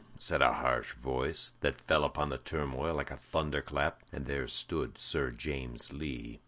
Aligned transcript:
said 0.17 0.41
a 0.41 0.53
harsh 0.53 0.93
voice, 0.95 1.51
that 1.59 1.79
fell 1.79 2.03
upon 2.03 2.29
the 2.29 2.39
turmoil 2.39 2.95
like 2.95 3.11
a 3.11 3.17
thunder 3.17 3.61
clap, 3.61 4.01
and 4.11 4.25
there 4.25 4.47
stood 4.47 4.97
Sir 4.97 5.29
James 5.29 5.93
Lee. 5.93 6.39